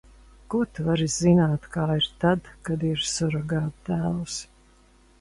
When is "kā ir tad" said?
1.77-2.51